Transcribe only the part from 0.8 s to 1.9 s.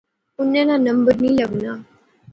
نمبر نی لغا